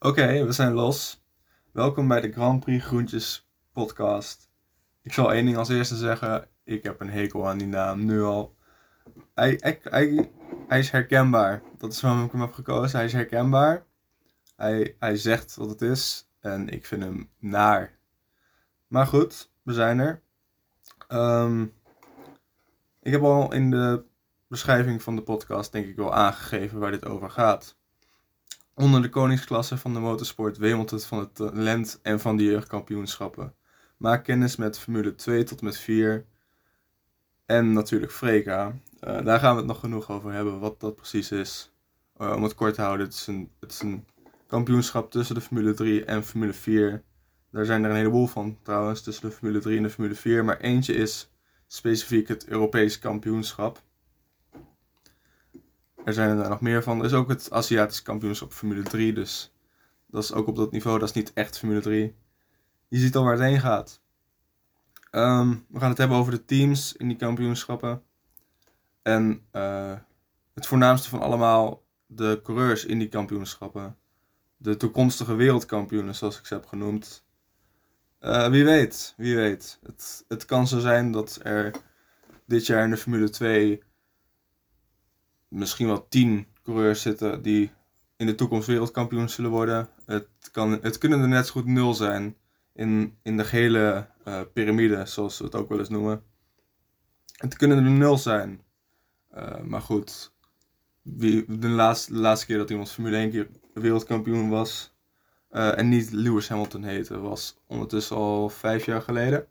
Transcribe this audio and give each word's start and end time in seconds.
Oké, 0.00 0.44
we 0.44 0.52
zijn 0.52 0.72
los. 0.72 1.24
Welkom 1.72 2.08
bij 2.08 2.20
de 2.20 2.32
Grand 2.32 2.60
Prix 2.64 2.84
Groentjes 2.84 3.50
podcast. 3.72 4.50
Ik 5.02 5.12
zal 5.12 5.32
één 5.32 5.44
ding 5.44 5.56
als 5.56 5.68
eerste 5.68 5.96
zeggen. 5.96 6.48
Ik 6.64 6.82
heb 6.82 7.00
een 7.00 7.10
hekel 7.10 7.48
aan 7.48 7.58
die 7.58 7.66
naam, 7.66 8.04
nu 8.04 8.22
al. 8.22 8.56
Hij, 9.34 9.56
hij, 9.60 9.80
hij, 10.68 10.78
is 10.78 10.90
herkenbaar. 10.90 11.62
Dat 11.78 11.92
is 11.92 12.00
waarom 12.00 12.24
ik 12.24 12.32
hem 12.32 12.40
heb 12.40 12.52
gekozen. 12.52 12.96
Hij 12.96 13.06
is 13.06 13.12
herkenbaar. 13.12 13.84
Hij, 14.56 14.96
hij 14.98 15.16
zegt 15.16 15.54
wat 15.54 15.68
het 15.68 15.82
is. 15.82 16.30
En 16.40 16.68
ik 16.68 16.86
vind 16.86 17.02
hem 17.02 17.30
naar. 17.38 17.98
Maar 18.86 19.06
goed, 19.06 19.50
we 19.62 19.72
zijn 19.72 19.98
er. 19.98 20.22
Ehm, 21.08 21.62
ik 23.02 23.12
heb 23.12 23.22
al 23.22 23.52
in 23.52 23.70
de 23.70 24.04
beschrijving 24.48 25.02
van 25.02 25.16
de 25.16 25.22
podcast 25.22 25.72
denk 25.72 25.86
ik 25.86 25.96
wel 25.96 26.14
aangegeven 26.14 26.78
waar 26.78 26.90
dit 26.90 27.04
over 27.04 27.30
gaat. 27.30 27.77
Onder 28.78 29.02
de 29.02 29.08
koningsklasse 29.08 29.76
van 29.76 29.94
de 29.94 30.00
motorsport 30.00 30.56
wemelt 30.58 30.90
het 30.90 31.06
van 31.06 31.18
het 31.18 31.34
talent 31.34 31.98
en 32.02 32.20
van 32.20 32.36
de 32.36 32.44
jeugdkampioenschappen. 32.44 33.54
Maak 33.96 34.24
kennis 34.24 34.56
met 34.56 34.78
Formule 34.78 35.14
2 35.14 35.44
tot 35.44 35.62
met 35.62 35.78
4 35.78 36.26
en 37.46 37.72
natuurlijk 37.72 38.12
Freka. 38.12 38.66
Uh, 39.00 39.24
daar 39.24 39.38
gaan 39.38 39.52
we 39.52 39.58
het 39.58 39.66
nog 39.66 39.80
genoeg 39.80 40.10
over 40.10 40.32
hebben, 40.32 40.58
wat 40.58 40.80
dat 40.80 40.96
precies 40.96 41.30
is. 41.30 41.72
Uh, 42.20 42.32
om 42.36 42.42
het 42.42 42.54
kort 42.54 42.74
te 42.74 42.80
houden, 42.80 43.06
het 43.06 43.14
is, 43.14 43.26
een, 43.26 43.50
het 43.60 43.72
is 43.72 43.80
een 43.80 44.04
kampioenschap 44.46 45.10
tussen 45.10 45.34
de 45.34 45.40
Formule 45.40 45.74
3 45.74 46.04
en 46.04 46.24
Formule 46.24 46.52
4. 46.52 47.02
Daar 47.50 47.64
zijn 47.64 47.84
er 47.84 47.90
een 47.90 47.96
heleboel 47.96 48.26
van 48.26 48.58
trouwens, 48.62 49.02
tussen 49.02 49.28
de 49.28 49.34
Formule 49.34 49.60
3 49.60 49.76
en 49.76 49.82
de 49.82 49.90
Formule 49.90 50.14
4. 50.14 50.44
Maar 50.44 50.60
eentje 50.60 50.94
is 50.94 51.30
specifiek 51.66 52.28
het 52.28 52.46
Europees 52.46 52.98
kampioenschap. 52.98 53.82
Er 56.04 56.12
zijn 56.12 56.38
er 56.38 56.48
nog 56.48 56.60
meer 56.60 56.82
van. 56.82 56.98
Er 56.98 57.04
is 57.04 57.12
ook 57.12 57.28
het 57.28 57.50
Aziatisch 57.50 58.02
kampioenschap 58.02 58.52
Formule 58.52 58.82
3. 58.82 59.12
Dus 59.12 59.52
dat 60.06 60.22
is 60.22 60.32
ook 60.32 60.46
op 60.46 60.56
dat 60.56 60.72
niveau. 60.72 60.98
Dat 60.98 61.08
is 61.08 61.14
niet 61.14 61.32
echt 61.32 61.58
Formule 61.58 61.80
3. 61.80 62.14
Je 62.88 62.98
ziet 62.98 63.16
al 63.16 63.24
waar 63.24 63.32
het 63.32 63.42
heen 63.42 63.60
gaat. 63.60 64.00
Ehm, 65.10 65.56
we 65.68 65.78
gaan 65.80 65.88
het 65.88 65.98
hebben 65.98 66.16
over 66.16 66.32
de 66.32 66.44
teams 66.44 66.96
in 66.96 67.08
die 67.08 67.16
kampioenschappen. 67.16 68.02
En 69.02 69.42
uh, 69.52 69.94
het 70.54 70.66
voornaamste 70.66 71.08
van 71.08 71.20
allemaal 71.20 71.82
de 72.06 72.40
coureurs 72.42 72.84
in 72.84 72.98
die 72.98 73.08
kampioenschappen. 73.08 73.96
De 74.56 74.76
toekomstige 74.76 75.34
wereldkampioenen, 75.34 76.14
zoals 76.14 76.38
ik 76.38 76.46
ze 76.46 76.54
heb 76.54 76.66
genoemd. 76.66 77.24
Uh, 78.20 78.48
wie 78.48 78.64
weet, 78.64 79.14
wie 79.16 79.36
weet. 79.36 79.78
Het, 79.82 80.24
het 80.28 80.44
kan 80.44 80.66
zo 80.66 80.78
zijn 80.78 81.12
dat 81.12 81.40
er 81.42 81.74
dit 82.46 82.66
jaar 82.66 82.84
in 82.84 82.90
de 82.90 82.96
Formule 82.96 83.30
2 83.30 83.82
misschien 85.48 85.86
wel 85.86 86.08
tien 86.08 86.46
coureurs 86.62 87.02
zitten 87.02 87.42
die 87.42 87.70
in 88.16 88.26
de 88.26 88.34
toekomst 88.34 88.66
wereldkampioen 88.66 89.28
zullen 89.28 89.50
worden. 89.50 89.88
Het, 90.06 90.28
kan, 90.52 90.78
het 90.82 90.98
kunnen 90.98 91.20
er 91.20 91.28
net 91.28 91.46
zo 91.46 91.52
goed 91.52 91.66
nul 91.66 91.94
zijn 91.94 92.36
in, 92.72 93.18
in 93.22 93.36
de 93.36 93.44
gehele 93.44 94.08
uh, 94.24 94.40
piramide, 94.52 95.06
zoals 95.06 95.38
we 95.38 95.44
het 95.44 95.54
ook 95.54 95.68
wel 95.68 95.78
eens 95.78 95.88
noemen. 95.88 96.22
Het 97.32 97.56
kunnen 97.56 97.84
er 97.84 97.90
nul 97.90 98.18
zijn. 98.18 98.62
Uh, 99.36 99.60
maar 99.60 99.80
goed, 99.80 100.32
wie, 101.02 101.58
de, 101.58 101.68
laatste, 101.68 102.14
laatste 102.14 102.46
keer 102.46 102.56
dat 102.56 102.70
iemand 102.70 102.90
Formule 102.90 103.16
1 103.16 103.30
keer 103.30 103.48
wereldkampioen 103.74 104.48
was 104.48 104.94
uh, 105.52 105.78
en 105.78 105.88
niet 105.88 106.10
Lewis 106.10 106.48
Hamilton 106.48 106.82
heette, 106.82 107.18
was 107.18 107.58
ondertussen 107.66 108.16
al 108.16 108.48
vijf 108.48 108.84
jaar 108.84 109.02
geleden. 109.02 109.46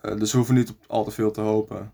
dus 0.00 0.30
we 0.30 0.36
hoeven 0.36 0.54
niet 0.54 0.70
op 0.70 0.84
al 0.86 1.04
te 1.04 1.10
veel 1.10 1.30
te 1.30 1.40
hopen. 1.40 1.92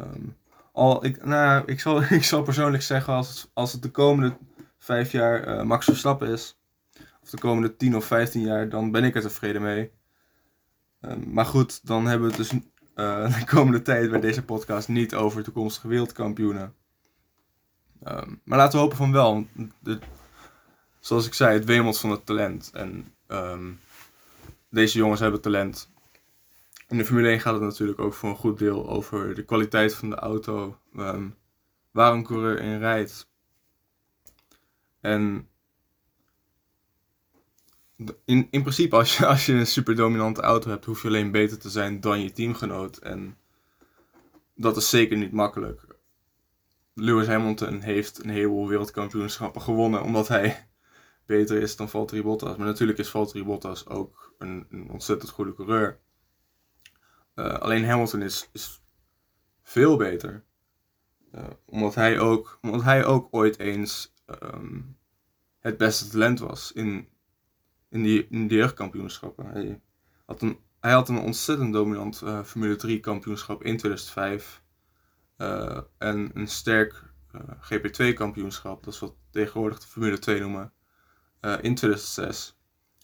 Um, 0.00 0.36
al, 0.78 1.04
ik, 1.04 1.24
nou, 1.24 1.62
ik, 1.66 1.80
zal, 1.80 2.02
ik 2.20 2.24
zal 2.24 2.42
persoonlijk 2.42 2.82
zeggen, 2.82 3.12
als 3.12 3.50
als 3.52 3.72
het 3.72 3.82
de 3.82 3.90
komende 3.90 4.36
vijf 4.78 5.12
jaar 5.12 5.48
uh, 5.48 5.62
Max 5.62 5.84
Verstappen 5.84 6.28
is, 6.28 6.58
of 7.22 7.30
de 7.30 7.38
komende 7.38 7.76
10 7.76 7.96
of 7.96 8.04
15 8.04 8.40
jaar, 8.40 8.68
dan 8.68 8.90
ben 8.90 9.04
ik 9.04 9.14
er 9.14 9.22
tevreden 9.22 9.62
mee. 9.62 9.90
Um, 11.00 11.32
maar 11.32 11.46
goed, 11.46 11.86
dan 11.86 12.06
hebben 12.06 12.28
we 12.28 12.36
het 12.36 12.50
dus 12.50 12.60
uh, 12.94 13.38
de 13.38 13.44
komende 13.44 13.82
tijd 13.82 14.10
bij 14.10 14.20
deze 14.20 14.44
podcast 14.44 14.88
niet 14.88 15.14
over 15.14 15.42
toekomstige 15.42 15.88
wereldkampioenen. 15.88 16.74
Um, 18.04 18.40
maar 18.44 18.58
laten 18.58 18.78
we 18.78 18.82
hopen 18.82 18.96
van 18.96 19.12
wel. 19.12 19.46
De, 19.80 19.98
zoals 21.00 21.26
ik 21.26 21.34
zei, 21.34 21.54
het 21.54 21.64
wemelt 21.64 21.98
van 21.98 22.10
het 22.10 22.26
talent. 22.26 22.70
En 22.72 23.14
um, 23.28 23.80
deze 24.70 24.98
jongens 24.98 25.20
hebben 25.20 25.40
talent. 25.40 25.90
In 26.88 26.98
de 26.98 27.04
Formule 27.04 27.28
1 27.28 27.40
gaat 27.40 27.54
het 27.54 27.62
natuurlijk 27.62 27.98
ook 27.98 28.14
voor 28.14 28.30
een 28.30 28.36
goed 28.36 28.58
deel 28.58 28.88
over 28.88 29.34
de 29.34 29.44
kwaliteit 29.44 29.94
van 29.94 30.10
de 30.10 30.16
auto, 30.16 30.78
um, 30.96 31.36
waar 31.90 32.12
een 32.12 32.24
coureur 32.24 32.60
in 32.60 32.78
rijdt. 32.78 33.30
En 35.00 35.48
in, 38.24 38.48
in 38.50 38.60
principe, 38.60 38.96
als 38.96 39.16
je, 39.16 39.26
als 39.32 39.46
je 39.46 39.52
een 39.52 39.66
super 39.66 39.96
dominante 39.96 40.40
auto 40.40 40.70
hebt, 40.70 40.84
hoef 40.84 41.02
je 41.02 41.08
alleen 41.08 41.30
beter 41.30 41.58
te 41.58 41.70
zijn 41.70 42.00
dan 42.00 42.20
je 42.20 42.32
teamgenoot. 42.32 42.96
En 42.96 43.36
dat 44.54 44.76
is 44.76 44.88
zeker 44.88 45.16
niet 45.16 45.32
makkelijk. 45.32 45.86
Lewis 46.94 47.26
Hamilton 47.26 47.80
heeft 47.80 48.24
een 48.24 48.30
heleboel 48.30 48.68
wereldkampioenschappen 48.68 49.62
gewonnen 49.62 50.02
omdat 50.02 50.28
hij 50.28 50.68
beter 51.26 51.62
is 51.62 51.76
dan 51.76 51.88
Valtteri 51.88 52.22
Bottas. 52.22 52.56
Maar 52.56 52.66
natuurlijk 52.66 52.98
is 52.98 53.08
Valtteri 53.08 53.44
Bottas 53.44 53.86
ook 53.86 54.34
een, 54.38 54.66
een 54.70 54.90
ontzettend 54.90 55.30
goede 55.30 55.54
coureur. 55.54 56.00
Uh, 57.38 57.54
alleen 57.58 57.84
Hamilton 57.84 58.22
is, 58.22 58.48
is 58.52 58.82
veel 59.62 59.96
beter. 59.96 60.44
Uh, 61.34 61.46
omdat, 61.64 61.94
hij 61.94 62.18
ook, 62.18 62.58
omdat 62.62 62.82
hij 62.82 63.04
ook 63.04 63.28
ooit 63.30 63.58
eens 63.58 64.14
um, 64.42 64.96
het 65.58 65.76
beste 65.76 66.08
talent 66.08 66.38
was 66.38 66.72
in, 66.72 67.08
in, 67.88 68.02
die, 68.02 68.26
in 68.30 68.46
die 68.46 68.58
jeugdkampioenschappen. 68.58 69.46
Hij 69.46 69.80
had 70.26 70.42
een, 70.42 70.58
hij 70.80 70.92
had 70.92 71.08
een 71.08 71.18
ontzettend 71.18 71.72
dominant 71.72 72.20
uh, 72.24 72.42
Formule 72.42 72.76
3 72.76 73.00
kampioenschap 73.00 73.64
in 73.64 73.76
2005. 73.76 74.62
en 75.98 76.30
een 76.34 76.48
sterk 76.48 77.02
GP2 77.60 78.12
kampioenschap, 78.14 78.84
dat 78.84 78.94
is 78.94 79.00
wat 79.00 79.14
tegenwoordig 79.30 79.78
de 79.80 79.86
Formule 79.86 80.18
2 80.18 80.40
noemen, 80.40 80.72
in 81.40 81.74
2006. 81.74 82.57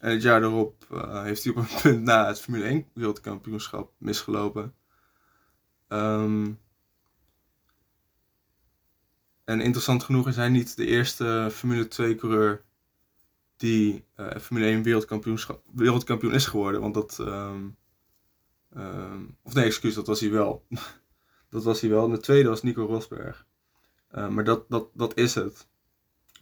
En 0.04 0.10
het 0.10 0.22
jaar 0.22 0.40
daarop 0.40 0.86
uh, 0.92 1.22
heeft 1.22 1.44
hij 1.44 1.52
op 1.52 1.58
een 1.58 1.80
punt 1.82 2.02
na 2.02 2.26
het 2.26 2.40
Formule 2.40 2.64
1 2.64 2.86
wereldkampioenschap 2.94 3.92
misgelopen. 3.98 4.74
Um, 5.88 6.60
en 9.44 9.60
interessant 9.60 10.02
genoeg 10.02 10.28
is 10.28 10.36
hij 10.36 10.48
niet 10.48 10.76
de 10.76 10.86
eerste 10.86 11.48
Formule 11.52 11.88
2 11.88 12.14
coureur 12.14 12.64
die 13.56 14.04
uh, 14.16 14.36
Formule 14.36 14.66
1 14.66 14.82
wereldkampioenschap, 14.82 15.62
wereldkampioen 15.72 16.34
is 16.34 16.46
geworden. 16.46 16.80
Want 16.80 16.94
dat. 16.94 17.18
Um, 17.20 17.76
um, 18.76 19.36
of 19.42 19.54
nee, 19.54 19.64
excuus, 19.64 19.94
dat 19.94 20.06
was 20.06 20.20
hij 20.20 20.30
wel. 20.30 20.66
dat 21.50 21.64
was 21.64 21.80
hij 21.80 21.90
wel. 21.90 22.08
De 22.08 22.20
tweede 22.20 22.48
was 22.48 22.62
Nico 22.62 22.84
Rosberg. 22.84 23.46
Uh, 24.14 24.28
maar 24.28 24.44
dat, 24.44 24.64
dat, 24.68 24.88
dat 24.94 25.16
is 25.16 25.34
het. 25.34 25.66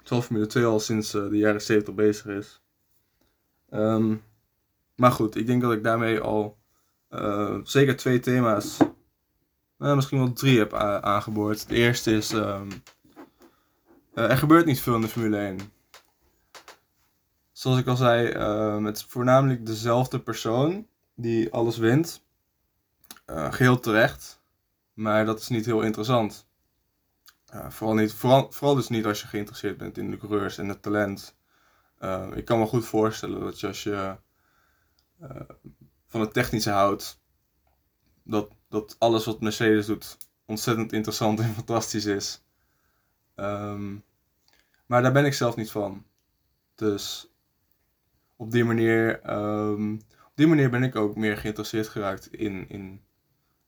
Terwijl 0.02 0.22
Formule 0.22 0.46
2 0.46 0.64
al 0.64 0.80
sinds 0.80 1.10
de 1.10 1.36
jaren 1.36 1.62
70 1.62 1.94
bezig 1.94 2.26
is. 2.26 2.62
Um, 3.74 4.22
maar 4.96 5.12
goed, 5.12 5.36
ik 5.36 5.46
denk 5.46 5.62
dat 5.62 5.72
ik 5.72 5.82
daarmee 5.82 6.20
al 6.20 6.58
uh, 7.10 7.58
zeker 7.62 7.96
twee 7.96 8.20
thema's, 8.20 8.78
uh, 9.78 9.94
misschien 9.94 10.18
wel 10.18 10.32
drie 10.32 10.58
heb 10.58 10.74
aangeboord. 10.74 11.60
Het 11.60 11.70
eerste 11.70 12.12
is, 12.12 12.32
um, 12.32 12.68
uh, 14.14 14.30
er 14.30 14.38
gebeurt 14.38 14.66
niet 14.66 14.80
veel 14.80 14.94
in 14.94 15.00
de 15.00 15.08
Formule 15.08 15.36
1. 15.36 15.58
Zoals 17.52 17.78
ik 17.78 17.86
al 17.86 17.96
zei, 17.96 18.28
ehm, 18.28 18.84
het 18.84 18.96
is 18.96 19.04
voornamelijk 19.04 19.66
dezelfde 19.66 20.20
persoon 20.20 20.86
die 21.14 21.52
alles 21.52 21.76
wint. 21.76 22.24
geheel 23.26 23.80
terecht, 23.80 24.40
maar 24.94 25.24
dat 25.24 25.40
is 25.40 25.48
niet 25.48 25.66
heel 25.66 25.82
interessant. 25.82 26.46
vooral, 27.68 27.94
niet, 27.96 28.12
vooral 28.12 28.74
dus 28.74 28.88
niet 28.88 29.06
als 29.06 29.20
je 29.20 29.26
geïnteresseerd 29.26 29.76
bent 29.76 29.98
in 29.98 30.10
de 30.10 30.16
coureurs 30.16 30.58
en 30.58 30.68
het 30.68 30.82
talent. 30.82 31.36
Uh, 32.02 32.26
ik 32.34 32.44
kan 32.44 32.58
me 32.58 32.66
goed 32.66 32.84
voorstellen 32.84 33.40
dat 33.40 33.60
je 33.60 33.66
als 33.66 33.82
je 33.82 34.16
uh, 35.22 35.40
van 36.06 36.20
het 36.20 36.32
technische 36.32 36.70
houdt, 36.70 37.20
dat, 38.22 38.50
dat 38.68 38.96
alles 38.98 39.24
wat 39.24 39.40
Mercedes 39.40 39.86
doet 39.86 40.16
ontzettend 40.44 40.92
interessant 40.92 41.40
en 41.40 41.54
fantastisch 41.62 42.04
is. 42.04 42.42
Um, 43.36 44.04
maar 44.86 45.02
daar 45.02 45.12
ben 45.12 45.24
ik 45.24 45.34
zelf 45.34 45.56
niet 45.56 45.70
van. 45.70 46.04
Dus 46.74 47.32
op 48.36 48.50
die 48.50 48.64
manier, 48.64 49.30
um, 49.30 49.94
op 50.24 50.32
die 50.34 50.46
manier 50.46 50.70
ben 50.70 50.82
ik 50.82 50.96
ook 50.96 51.16
meer 51.16 51.36
geïnteresseerd 51.36 51.88
geraakt 51.88 52.32
in, 52.32 52.68
in 52.68 53.00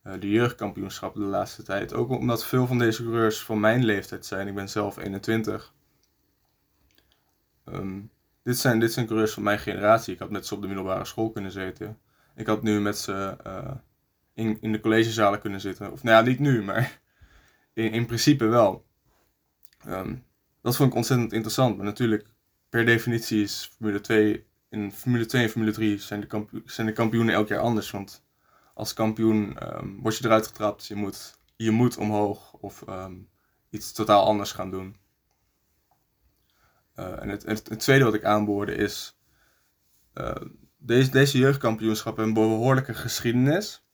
uh, 0.05 0.13
de 0.21 0.31
jeugdkampioenschappen 0.31 1.21
de 1.21 1.27
laatste 1.27 1.63
tijd. 1.63 1.93
Ook 1.93 2.11
omdat 2.11 2.45
veel 2.45 2.67
van 2.67 2.79
deze 2.79 3.03
coureurs 3.03 3.43
van 3.43 3.61
mijn 3.61 3.85
leeftijd 3.85 4.27
zijn. 4.27 4.49
Ik 4.49 4.55
ben 4.55 4.69
zelf 4.69 4.97
21. 4.97 5.73
Um, 7.65 8.11
dit 8.44 8.58
zijn, 8.58 8.81
dit 8.81 8.93
zijn 8.93 9.06
coureurs 9.06 9.32
van 9.32 9.43
mijn 9.43 9.58
generatie. 9.58 10.14
Ik 10.14 10.19
had 10.19 10.31
met 10.31 10.46
ze 10.46 10.55
op 10.55 10.61
de 10.61 10.67
middelbare 10.67 11.05
school 11.05 11.31
kunnen 11.31 11.50
zitten. 11.50 11.99
Ik 12.37 12.46
had 12.46 12.62
nu 12.62 12.81
met 12.81 12.99
ze 12.99 13.37
uh, 13.46 13.70
in, 14.35 14.58
in 14.61 14.73
de 14.73 14.81
collegezalen 14.81 15.41
kunnen 15.41 15.61
zitten. 15.61 15.93
Of 15.93 16.02
nou 16.02 16.17
ja, 16.17 16.31
niet 16.31 16.38
nu, 16.38 16.62
maar 16.62 17.00
in, 17.73 17.93
in 17.93 18.06
principe 18.06 18.46
wel. 18.46 18.87
Um, 19.88 20.25
dat 20.62 20.76
vond 20.76 20.91
ik 20.91 20.96
ontzettend 20.96 21.32
interessant. 21.32 21.76
Maar 21.76 21.87
natuurlijk 21.87 22.26
per 22.69 22.85
definitie 22.85 23.43
is 23.43 23.70
Formule 23.76 24.00
2, 24.00 24.46
in 24.70 24.93
Formule 24.93 25.26
2 25.26 25.43
en 25.43 25.49
Formule 25.49 25.73
3 25.73 25.99
zijn 25.99 26.20
de, 26.20 26.62
zijn 26.64 26.87
de 26.87 26.93
kampioenen 26.93 27.35
elk 27.35 27.49
jaar 27.49 27.61
anders. 27.61 27.91
Want 27.91 28.25
als 28.75 28.94
kampioen 28.94 29.56
um, 29.79 30.00
word 30.02 30.17
je 30.17 30.25
eruit 30.25 30.46
getrapt, 30.46 30.87
je 30.87 30.94
moet, 30.94 31.38
je 31.56 31.70
moet 31.70 31.96
omhoog 31.96 32.52
of 32.52 32.85
um, 32.88 33.29
iets 33.70 33.93
totaal 33.93 34.25
anders 34.25 34.52
gaan 34.52 34.70
doen. 34.70 34.96
Uh, 36.96 37.23
en 37.23 37.29
het, 37.29 37.43
het, 37.43 37.79
tweede 37.79 38.05
wat 38.05 38.14
ik 38.14 38.25
aanboorde 38.25 38.75
is, 38.75 39.19
uh, 40.14 40.35
deze, 40.76 41.11
deze 41.11 41.38
jeugdkampioenschappen 41.38 42.25
hebben 42.25 42.43
een 42.43 42.49
behoorlijke 42.49 42.94
geschiedenis. 42.94 43.87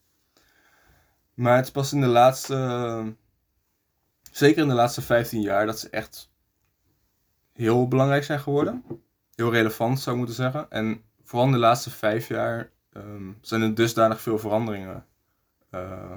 Maar 1.35 1.57
het 1.57 1.65
is 1.65 1.71
pas 1.71 1.93
in 1.93 2.01
de 2.01 2.07
laatste, 2.07 3.15
zeker 4.31 4.63
in 4.63 4.69
de 4.69 4.75
laatste 4.75 5.03
15 5.03 5.41
jaar, 5.41 5.67
dat 5.67 5.79
ze 5.79 5.91
echt 5.91 6.33
heel 7.53 7.89
belangrijk 7.89 8.25
zijn 8.25 8.41
geworden. 8.41 8.85
Heel 9.35 9.53
relevant 9.53 10.01
zou 10.01 10.11
ik 10.11 10.17
moeten 10.17 10.43
zeggen. 10.43 10.71
En 10.71 11.03
vooral 11.25 11.47
in 11.47 11.53
de 11.53 11.59
laatste 11.59 11.91
vijf 11.91 12.29
jaar 12.29 12.71
um, 12.93 13.39
zijn 13.41 13.63
er 13.63 13.75
dusdanig 13.75 14.21
veel 14.21 14.39
veranderingen 14.39 15.07
uh, 15.71 16.17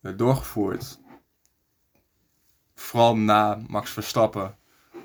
doorgevoerd. 0.00 1.00
Vooral 2.74 3.16
na 3.16 3.62
Max 3.66 3.90
Verstappen, 3.90 4.56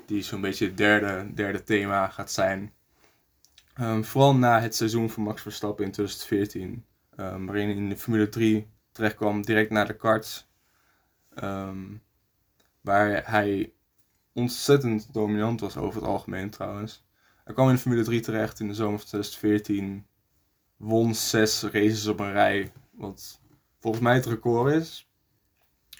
die 0.06 0.22
zo'n 0.22 0.40
beetje 0.40 0.66
het 0.66 0.76
derde, 0.76 1.34
derde 1.34 1.62
thema 1.62 2.08
gaat 2.08 2.32
zijn. 2.32 2.72
Um, 3.80 4.04
vooral 4.04 4.36
na 4.36 4.60
het 4.60 4.74
seizoen 4.74 5.10
van 5.10 5.22
Max 5.22 5.42
Verstappen 5.42 5.84
in 5.84 5.90
2014, 5.90 6.84
um, 7.16 7.46
waarin 7.46 7.68
hij 7.68 7.76
in 7.76 7.88
de 7.88 7.96
Formule 7.96 8.28
3 8.28 8.70
terechtkwam, 8.92 9.42
direct 9.42 9.70
naar 9.70 9.86
de 9.86 9.96
karts. 9.96 10.48
Um, 11.42 12.02
waar 12.80 13.30
hij 13.30 13.72
ontzettend 14.32 15.12
dominant 15.12 15.60
was 15.60 15.76
over 15.76 16.00
het 16.00 16.10
algemeen 16.10 16.50
trouwens. 16.50 17.04
Hij 17.44 17.54
kwam 17.54 17.68
in 17.68 17.74
de 17.74 17.80
Formule 17.80 18.04
3 18.04 18.20
terecht 18.20 18.60
in 18.60 18.68
de 18.68 18.74
zomer 18.74 18.98
van 18.98 19.08
2014. 19.08 20.06
Won 20.76 21.14
zes 21.14 21.62
races 21.62 22.06
op 22.06 22.20
een 22.20 22.32
rij. 22.32 22.72
Wat 22.90 23.40
volgens 23.80 24.02
mij 24.02 24.14
het 24.14 24.26
record 24.26 24.74
is. 24.74 25.10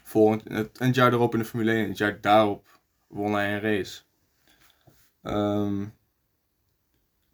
Volgend, 0.03 0.49
het, 0.49 0.79
het 0.79 0.95
jaar 0.95 1.13
erop 1.13 1.33
in 1.33 1.39
de 1.39 1.45
Formule 1.45 1.73
1. 1.73 1.89
Het 1.89 1.99
jaar 1.99 2.21
daarop 2.21 2.76
won 3.17 3.33
hij 3.33 3.55
een 3.55 3.61
race. 3.61 4.03
Um, 5.23 5.95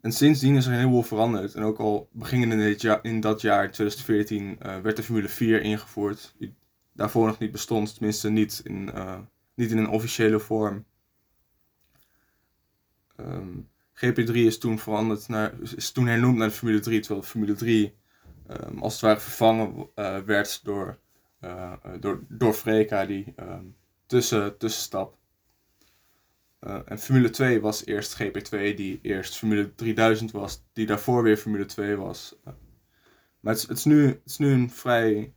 en 0.03 0.11
sindsdien 0.11 0.55
is 0.55 0.65
er 0.65 0.71
een 0.71 0.77
heleboel 0.77 1.03
veranderd. 1.03 1.55
En 1.55 1.63
ook 1.63 1.79
al 1.79 2.09
beginnen 2.11 2.51
in, 2.51 2.57
dit 2.57 2.99
in 3.01 3.19
dat 3.19 3.41
jaar, 3.41 3.71
2014, 3.71 4.57
uh, 4.65 4.79
werd 4.79 4.95
de 4.95 5.03
Formule 5.03 5.29
4 5.29 5.61
ingevoerd. 5.61 6.33
Die 6.37 6.55
daarvoor 6.93 7.27
nog 7.27 7.39
niet 7.39 7.51
bestond, 7.51 7.93
tenminste 7.93 8.29
niet 8.29 8.61
in, 8.63 8.89
uh, 8.95 9.19
niet 9.53 9.71
in 9.71 9.77
een 9.77 9.89
officiële 9.89 10.39
vorm. 10.39 10.85
Um, 13.17 13.69
GP3 13.93 14.33
is 14.33 14.57
toen, 14.57 14.79
veranderd 14.79 15.27
naar, 15.27 15.53
is 15.75 15.91
toen 15.91 16.07
hernoemd 16.07 16.37
naar 16.37 16.47
de 16.47 16.53
Formule 16.53 16.79
3, 16.79 16.99
terwijl 16.99 17.23
Formule 17.23 17.53
3 17.53 17.95
um, 18.49 18.81
als 18.81 18.93
het 18.93 19.01
ware 19.01 19.19
vervangen 19.19 19.89
uh, 19.95 20.17
werd 20.17 20.63
door, 20.63 20.99
door, 21.99 22.23
door 22.27 22.53
Freka, 22.53 23.05
die 23.05 23.33
tussen, 24.05 24.57
tussenstap. 24.57 25.17
Uh, 26.67 26.79
en 26.85 26.99
Formule 26.99 27.29
2 27.29 27.61
was 27.61 27.85
eerst 27.85 28.23
GP2, 28.23 28.75
die 28.75 28.99
eerst 29.01 29.37
Formule 29.37 29.75
3000 29.75 30.31
was, 30.31 30.63
die 30.73 30.85
daarvoor 30.85 31.23
weer 31.23 31.37
Formule 31.37 31.65
2 31.65 31.95
was. 31.95 32.35
Uh, 32.47 32.53
maar 33.39 33.53
het 33.53 33.69
is, 33.69 33.85
nu, 33.85 34.21
is 34.25 34.37
nu 34.37 34.51
een 34.51 34.71
vrij. 34.71 35.33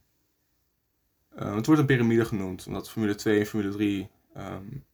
Uh, 1.39 1.55
het 1.55 1.67
wordt 1.67 1.81
een 1.81 1.87
piramide 1.87 2.25
genoemd, 2.25 2.67
omdat 2.67 2.91
Formule 2.91 3.15
2 3.15 3.41
en 3.41 3.47
Formule 3.47 3.71
3 3.73 4.11
um, 4.37 4.85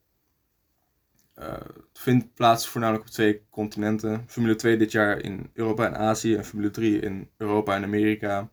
vindt 1.92 2.34
plaats 2.34 2.68
voornamelijk 2.68 3.04
op 3.04 3.10
twee 3.10 3.42
continenten. 3.50 4.24
Formule 4.26 4.54
2 4.54 4.76
dit 4.76 4.92
jaar 4.92 5.20
in 5.20 5.50
Europa 5.52 5.86
en 5.86 5.96
Azië 5.96 6.34
en 6.34 6.44
Formule 6.44 6.70
3 6.70 7.00
in 7.00 7.30
Europa 7.36 7.74
en 7.76 7.84
Amerika. 7.84 8.50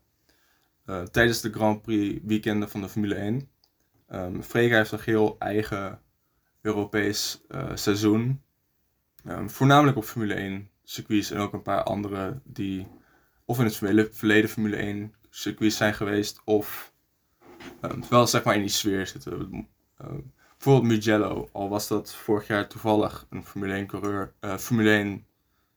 tijdens 1.10 1.40
de 1.40 1.52
Grand 1.52 1.82
Prix 1.82 2.20
weekenden 2.24 2.70
van 2.70 2.80
de 2.80 2.88
Formule 2.88 3.14
1. 3.14 3.48
Um, 4.12 4.42
Frega 4.42 4.76
heeft 4.76 4.92
een 4.92 5.00
heel 5.04 5.36
eigen 5.38 6.00
Europees 6.62 7.44
uh, 7.48 7.70
seizoen. 7.74 8.42
Um, 9.26 9.50
voornamelijk 9.50 9.96
op 9.96 10.04
Formule 10.04 10.34
1 10.34 10.70
circuits 10.84 11.30
en 11.30 11.38
ook 11.38 11.52
een 11.52 11.62
paar 11.62 11.82
andere 11.82 12.40
die 12.44 12.86
of 13.44 13.58
in 13.58 13.64
het 13.64 13.76
verleden 14.12 14.50
Formule 14.50 14.76
1 14.76 15.14
circuits 15.30 15.76
zijn 15.76 15.94
geweest 15.94 16.40
of 16.44 16.92
um, 17.82 18.02
wel 18.10 18.26
zeg 18.26 18.44
maar 18.44 18.54
in 18.54 18.60
die 18.60 18.70
sfeer 18.70 19.06
zitten. 19.06 19.68
Uh, 20.00 20.06
bijvoorbeeld 20.56 20.92
Mugello, 20.92 21.48
al 21.52 21.68
was 21.68 21.88
dat 21.88 22.14
vorig 22.14 22.46
jaar 22.46 22.68
toevallig 22.68 23.26
een 23.30 23.44
Formule 23.44 23.72
1 23.72 23.86
coureur, 23.86 24.32
uh, 24.40 24.56
Formule 24.56 24.90
1 24.90 25.26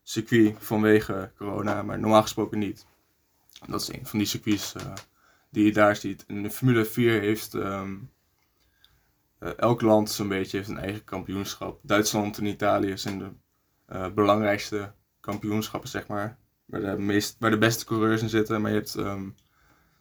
circuit 0.04 0.56
vanwege 0.60 1.32
corona, 1.38 1.82
maar 1.82 2.00
normaal 2.00 2.22
gesproken 2.22 2.60
niet. 2.60 2.86
Dat 3.68 3.82
is 3.82 3.88
een 3.88 4.06
van 4.06 4.20
die 4.20 4.28
circuits 4.28 4.76
uh, 4.76 4.94
die 5.50 5.66
je 5.66 5.72
daar 5.72 5.96
ziet. 5.96 6.26
En 6.26 6.44
de 6.44 6.52
Formule 6.52 6.86
4 6.86 7.20
heeft 7.20 7.54
um, 7.54 8.10
elk 9.50 9.82
land 9.82 10.12
zo'n 10.12 10.28
beetje 10.28 10.58
heeft 10.58 10.70
een 10.70 10.78
eigen 10.78 11.04
kampioenschap. 11.04 11.80
Duitsland 11.84 12.38
en 12.38 12.46
Italië 12.46 12.98
zijn 12.98 13.20
de 13.20 13.32
uh, 13.94 14.14
belangrijkste 14.14 14.94
kampioenschappen, 15.20 15.90
zeg 15.90 16.08
maar. 16.08 16.38
Waar 16.66 16.82
de, 16.82 16.98
meest, 16.98 17.36
waar 17.40 17.52
de 17.52 17.58
beste 17.58 17.86
coureurs 17.86 18.22
in 18.22 18.30
zitten. 18.30 18.62
Maar 18.62 18.72
je 18.72 18.78
hebt 18.78 18.96
um, 18.96 19.36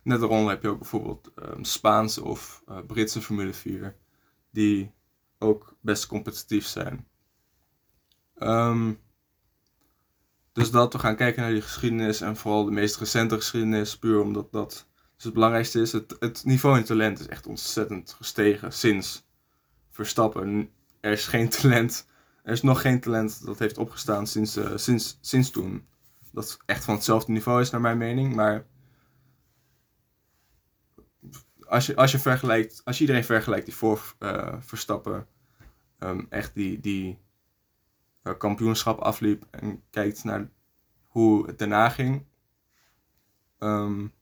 net 0.02 0.20
daaronder 0.20 0.50
heb 0.50 0.62
je 0.62 0.68
ook 0.68 0.78
bijvoorbeeld 0.78 1.30
um, 1.36 1.64
Spaanse 1.64 2.24
of 2.24 2.62
uh, 2.68 2.78
Britse 2.86 3.22
Formule 3.22 3.52
4. 3.52 3.96
Die 4.50 4.92
ook 5.38 5.76
best 5.80 6.06
competitief 6.06 6.66
zijn. 6.66 7.06
Um, 8.38 9.00
dus 10.52 10.70
dat 10.70 10.92
we 10.92 10.98
gaan 10.98 11.16
kijken 11.16 11.42
naar 11.42 11.50
die 11.50 11.62
geschiedenis 11.62 12.20
en 12.20 12.36
vooral 12.36 12.64
de 12.64 12.70
meest 12.70 12.96
recente 12.96 13.36
geschiedenis, 13.36 13.98
puur 13.98 14.20
omdat 14.20 14.52
dat 14.52 14.86
dus 15.14 15.24
het 15.24 15.34
belangrijkste 15.34 15.80
is. 15.80 15.92
Het, 15.92 16.16
het 16.18 16.44
niveau 16.44 16.76
en 16.76 16.84
talent 16.84 17.20
is 17.20 17.26
echt 17.26 17.46
ontzettend 17.46 18.12
gestegen 18.12 18.72
sinds 18.72 19.24
Verstappen. 19.92 20.70
Er 21.00 21.12
is 21.12 21.26
geen 21.26 21.48
talent. 21.48 22.06
Er 22.42 22.52
is 22.52 22.62
nog 22.62 22.80
geen 22.80 23.00
talent 23.00 23.44
dat 23.44 23.58
heeft 23.58 23.78
opgestaan 23.78 24.26
sinds, 24.26 24.56
uh, 24.56 24.72
sinds, 24.74 25.18
sinds 25.20 25.50
toen. 25.50 25.86
Dat 26.30 26.58
echt 26.66 26.84
van 26.84 26.94
hetzelfde 26.94 27.32
niveau 27.32 27.60
is, 27.60 27.70
naar 27.70 27.80
mijn 27.80 27.98
mening. 27.98 28.34
Maar 28.34 28.66
als 31.66 31.86
je, 31.86 31.96
als 31.96 32.12
je 32.12 32.18
vergelijkt, 32.18 32.80
als 32.84 33.00
iedereen 33.00 33.24
vergelijkt 33.24 33.66
die 33.66 33.74
voor 33.74 34.14
uh, 34.18 34.54
Verstappen 34.60 35.26
um, 35.98 36.26
echt 36.28 36.54
die, 36.54 36.80
die 36.80 37.18
uh, 38.22 38.32
kampioenschap 38.38 38.98
afliep 38.98 39.44
en 39.50 39.82
kijkt 39.90 40.24
naar 40.24 40.50
hoe 41.06 41.46
het 41.46 41.58
daarna 41.58 41.88
ging. 41.88 42.26
Um, 43.58 44.12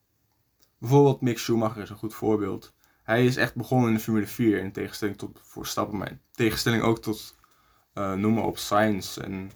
bijvoorbeeld 0.79 1.21
Mick 1.21 1.39
Schumacher 1.39 1.83
is 1.83 1.91
een 1.91 1.97
goed 1.97 2.15
voorbeeld 2.15 2.75
hij 3.11 3.25
is 3.25 3.37
echt 3.37 3.55
begonnen 3.55 3.89
in 3.89 3.95
de 3.95 4.01
Formule 4.01 4.27
4 4.27 4.59
in 4.59 4.73
tegenstelling 4.73 5.19
tot 5.19 5.41
voor 5.43 5.67
Stappen, 5.67 5.99
maar 5.99 6.11
in 6.11 6.21
tegenstelling 6.31 6.83
ook 6.83 7.03
tot 7.03 7.37
uh, 7.95 8.13
noemen 8.13 8.43
op 8.43 8.59
Science 8.59 9.23
en 9.23 9.51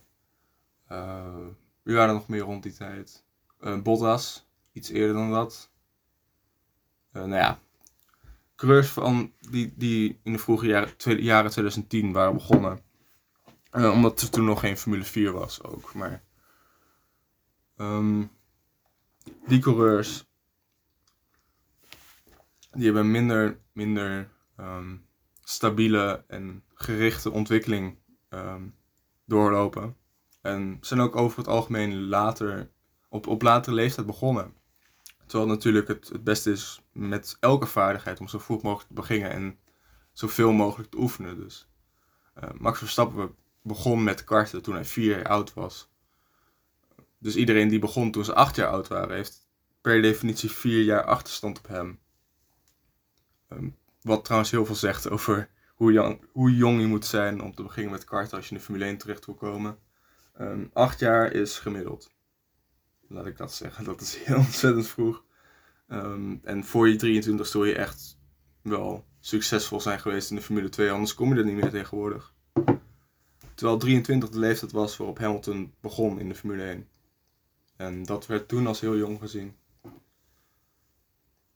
uh, 0.92 1.46
wie 1.82 1.94
waren 1.94 2.08
er 2.08 2.14
nog 2.14 2.28
meer 2.28 2.40
rond 2.40 2.62
die 2.62 2.72
tijd? 2.72 3.24
Uh, 3.60 3.80
Bottas, 3.80 4.46
iets 4.72 4.88
eerder 4.88 5.14
dan 5.14 5.30
dat. 5.30 5.70
nou 7.12 7.34
ja, 7.34 7.58
coureurs 8.56 8.88
van 8.88 9.32
die, 9.50 9.72
die 9.76 10.20
in 10.22 10.32
de 10.32 10.38
vroege 10.38 10.66
jaren, 10.66 11.22
jaren 11.22 11.50
2010 11.50 12.12
waren 12.12 12.34
begonnen. 12.34 12.80
omdat 13.72 14.20
er 14.20 14.30
toen 14.30 14.44
nog 14.44 14.60
geen 14.60 14.78
Formule 14.78 15.04
4 15.04 15.32
was 15.32 15.62
ook. 15.62 15.94
Maar 15.94 16.22
um, 17.76 18.30
die 19.46 19.58
coureurs 19.58 20.26
die 22.74 22.84
hebben 22.84 23.10
minder, 23.10 23.60
minder 23.72 24.30
um, 24.60 25.06
stabiele 25.40 26.24
en 26.28 26.62
gerichte 26.74 27.30
ontwikkeling 27.30 27.98
um, 28.30 28.74
doorlopen. 29.24 29.96
En 30.42 30.78
zijn 30.80 31.00
ook 31.00 31.16
over 31.16 31.38
het 31.38 31.48
algemeen 31.48 32.08
later, 32.08 32.70
op, 33.08 33.26
op 33.26 33.42
latere 33.42 33.74
leeftijd 33.74 34.06
begonnen. 34.06 34.54
Terwijl 35.26 35.50
natuurlijk 35.50 35.88
het, 35.88 36.08
het 36.08 36.24
beste 36.24 36.50
is 36.50 36.82
met 36.92 37.36
elke 37.40 37.66
vaardigheid 37.66 38.20
om 38.20 38.28
zo 38.28 38.38
vroeg 38.38 38.62
mogelijk 38.62 38.88
te 38.88 38.94
beginnen 38.94 39.30
en 39.30 39.58
zoveel 40.12 40.52
mogelijk 40.52 40.90
te 40.90 40.98
oefenen. 40.98 41.36
Dus 41.36 41.68
uh, 42.42 42.50
Max 42.58 42.78
Verstappen 42.78 43.34
begon 43.62 44.04
met 44.04 44.24
karten 44.24 44.62
toen 44.62 44.74
hij 44.74 44.84
vier 44.84 45.16
jaar 45.16 45.28
oud 45.28 45.54
was. 45.54 45.92
Dus 47.18 47.36
iedereen 47.36 47.68
die 47.68 47.78
begon 47.78 48.10
toen 48.10 48.24
ze 48.24 48.34
acht 48.34 48.56
jaar 48.56 48.68
oud 48.68 48.88
waren, 48.88 49.16
heeft 49.16 49.48
per 49.80 50.02
definitie 50.02 50.50
vier 50.50 50.82
jaar 50.82 51.04
achterstand 51.04 51.58
op 51.58 51.68
hem. 51.68 51.98
Ehm, 53.54 53.68
wat 54.02 54.24
trouwens 54.24 54.50
heel 54.50 54.66
veel 54.66 54.74
zegt 54.74 55.10
over 55.10 55.50
hoe 55.74 55.92
jong, 55.92 56.20
hoe 56.32 56.54
jong 56.54 56.80
je 56.80 56.86
moet 56.86 57.06
zijn 57.06 57.42
om 57.42 57.54
te 57.54 57.62
beginnen 57.62 57.92
met 57.92 58.04
karten 58.04 58.36
als 58.36 58.44
je 58.44 58.50
in 58.50 58.56
de 58.56 58.64
Formule 58.64 58.84
1 58.84 58.96
terecht 58.96 59.26
wil 59.26 59.34
komen. 59.34 59.78
Um, 60.40 60.70
acht 60.72 60.98
jaar 60.98 61.32
is 61.32 61.58
gemiddeld. 61.58 62.12
Laat 63.08 63.26
ik 63.26 63.36
dat 63.36 63.52
zeggen. 63.52 63.84
Dat 63.84 64.00
is 64.00 64.16
heel 64.24 64.36
ontzettend 64.36 64.86
vroeg. 64.86 65.24
Um, 65.88 66.40
en 66.44 66.64
voor 66.64 66.88
je 66.88 66.96
23 66.96 67.46
zul 67.46 67.64
je 67.64 67.74
echt 67.74 68.18
wel 68.62 69.04
succesvol 69.20 69.80
zijn 69.80 70.00
geweest 70.00 70.30
in 70.30 70.36
de 70.36 70.42
Formule 70.42 70.68
2, 70.68 70.90
anders 70.90 71.14
kom 71.14 71.32
je 71.32 71.38
er 71.38 71.44
niet 71.44 71.54
meer 71.54 71.70
tegenwoordig. 71.70 72.34
Terwijl 73.54 73.78
23 73.78 74.30
de 74.30 74.38
leeftijd 74.38 74.72
was 74.72 74.96
waarop 74.96 75.18
Hamilton 75.18 75.74
begon 75.80 76.20
in 76.20 76.28
de 76.28 76.34
Formule 76.34 76.62
1. 76.62 76.88
En 77.76 78.02
dat 78.02 78.26
werd 78.26 78.48
toen 78.48 78.66
als 78.66 78.80
heel 78.80 78.96
jong 78.96 79.18
gezien. 79.18 79.56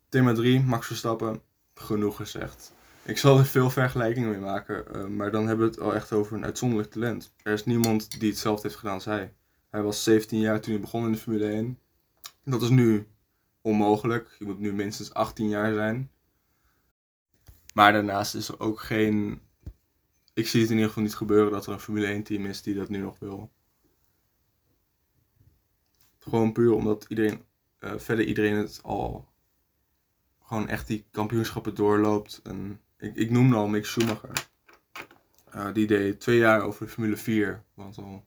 Thema 0.09 0.33
3, 0.33 0.61
Max 0.61 0.87
Verstappen. 0.87 1.43
Genoeg 1.79 2.17
gezegd. 2.17 2.73
Ik 3.05 3.19
zal 3.19 3.39
er 3.39 3.47
veel 3.47 3.71
vergelijkingen 3.71 4.31
mee 4.31 4.39
maken, 4.39 4.85
uh, 4.97 5.07
maar 5.07 5.31
dan 5.31 5.47
hebben 5.47 5.67
we 5.67 5.71
het 5.71 5.81
al 5.81 5.95
echt 5.95 6.13
over 6.13 6.37
een 6.37 6.45
uitzonderlijk 6.45 6.91
talent. 6.91 7.33
Er 7.43 7.53
is 7.53 7.65
niemand 7.65 8.21
die 8.21 8.31
hetzelfde 8.31 8.63
heeft 8.67 8.79
gedaan 8.79 8.95
als 8.95 9.05
hij. 9.05 9.35
Hij 9.71 9.83
was 9.83 10.03
17 10.03 10.39
jaar 10.39 10.61
toen 10.61 10.73
hij 10.73 10.81
begon 10.81 11.05
in 11.05 11.13
de 11.13 11.19
Formule 11.19 11.49
1. 11.49 11.79
Dat 12.45 12.63
is 12.63 12.69
nu 12.69 13.07
onmogelijk. 13.61 14.37
Je 14.39 14.45
moet 14.45 14.59
nu 14.59 14.73
minstens 14.73 15.15
18 15.15 15.49
jaar 15.49 15.75
zijn. 15.75 16.11
Maar 17.75 17.93
daarnaast 17.93 18.35
is 18.35 18.49
er 18.49 18.61
ook 18.61 18.81
geen. 18.81 19.41
Ik 20.35 20.49
zie 20.49 20.61
het 20.61 20.71
in 20.71 20.75
ieder 20.75 20.89
geval 20.89 21.05
niet 21.05 21.17
gebeuren 21.17 21.53
dat 21.53 21.67
er 21.67 21.73
een 21.73 21.81
Formule 21.81 22.07
1 22.07 22.23
team 22.23 22.47
is 22.47 22.63
die 22.63 22.75
dat 22.75 22.89
nu 22.89 22.99
nog 22.99 23.19
wil. 23.19 23.51
Gewoon 26.19 26.53
puur 26.53 26.73
omdat 26.73 27.05
iedereen, 27.09 27.43
uh, 27.81 27.93
verder 27.97 28.25
iedereen 28.25 28.57
het 28.57 28.81
al 28.83 29.29
gewoon 30.49 30.69
echt 30.69 30.87
die 30.87 31.05
kampioenschappen 31.11 31.75
doorloopt. 31.75 32.41
En 32.43 32.81
ik, 32.99 33.15
ik 33.15 33.31
noemde 33.31 33.57
al 33.57 33.69
Mick 33.69 33.87
Schumacher. 33.87 34.49
Uh, 35.55 35.73
die 35.73 35.87
deed 35.87 36.21
twee 36.21 36.39
jaar 36.39 36.61
over 36.61 36.87
de 36.87 36.93
Formule 36.93 37.17
4. 37.17 37.63
Wat, 37.75 37.99
al, 37.99 38.25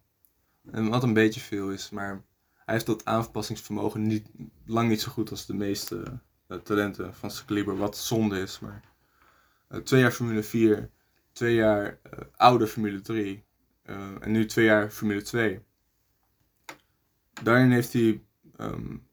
wat 0.64 1.04
een 1.04 1.14
beetje 1.14 1.40
veel 1.40 1.72
is. 1.72 1.90
Maar 1.90 2.24
hij 2.56 2.74
heeft 2.74 2.86
dat 2.86 3.06
aanpassingsvermogen 3.06 4.08
niet, 4.08 4.30
lang 4.66 4.90
niet 4.90 5.02
zo 5.02 5.12
goed 5.12 5.30
als 5.30 5.46
de 5.46 5.54
meeste 5.54 6.20
uh, 6.48 6.58
talenten 6.58 7.16
van 7.16 7.32
zijn 7.32 7.46
kaliber. 7.46 7.78
Wat 7.78 7.98
zonde 7.98 8.40
is. 8.40 8.60
Maar 8.60 8.82
uh, 9.70 9.80
twee 9.80 10.02
jaar 10.02 10.12
Formule 10.12 10.44
4. 10.44 10.90
Twee 11.32 11.56
jaar 11.56 12.00
oude 12.36 12.68
Formule 12.68 13.02
3. 13.02 13.44
en 14.20 14.32
nu 14.32 14.46
twee 14.46 14.66
jaar 14.66 14.90
Formule 14.90 15.22
2. 15.22 15.60
Daarin 17.44 17.72
heeft 17.72 17.94
hij 17.94 18.24
um, 18.58 19.10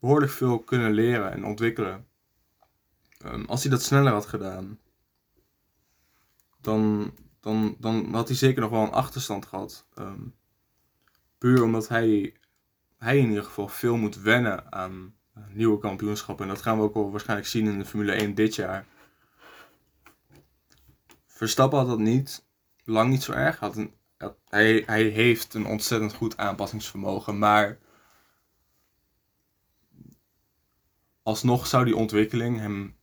behoorlijk 0.00 0.32
veel 0.32 0.58
kunnen 0.58 0.92
leren 0.92 1.32
en 1.32 1.44
ontwikkelen. 1.44 2.06
Um, 3.24 3.44
als 3.44 3.62
hij 3.62 3.70
dat 3.70 3.82
sneller 3.82 4.12
had 4.12 4.26
gedaan, 4.26 4.78
dan, 6.60 7.12
dan, 7.40 7.76
dan 7.78 8.14
had 8.14 8.28
hij 8.28 8.36
zeker 8.36 8.60
nog 8.60 8.70
wel 8.70 8.82
een 8.82 8.92
achterstand 8.92 9.46
gehad. 9.46 9.86
Um, 9.98 10.34
puur 11.38 11.62
omdat 11.62 11.88
hij, 11.88 12.34
hij 12.96 13.18
in 13.18 13.28
ieder 13.28 13.44
geval 13.44 13.68
veel 13.68 13.96
moet 13.96 14.20
wennen 14.20 14.72
aan 14.72 15.14
nieuwe 15.48 15.78
kampioenschappen. 15.78 16.48
En 16.48 16.54
dat 16.54 16.62
gaan 16.62 16.76
we 16.76 16.82
ook 16.82 16.94
wel 16.94 17.10
waarschijnlijk 17.10 17.48
zien 17.48 17.66
in 17.66 17.78
de 17.78 17.84
Formule 17.84 18.12
1 18.12 18.34
dit 18.34 18.54
jaar. 18.54 18.86
Verstappen 21.26 21.78
had 21.78 21.88
dat 21.88 21.98
niet, 21.98 22.44
lang 22.84 23.10
niet 23.10 23.22
zo 23.22 23.32
erg. 23.32 23.58
Had 23.58 23.76
een, 23.76 23.94
hij, 24.48 24.82
hij 24.86 25.02
heeft 25.02 25.54
een 25.54 25.66
ontzettend 25.66 26.14
goed 26.14 26.36
aanpassingsvermogen, 26.36 27.38
maar 27.38 27.78
alsnog 31.30 31.66
zou 31.66 31.84
die 31.84 31.96
ontwikkeling 31.96 32.58
hem 32.58 32.96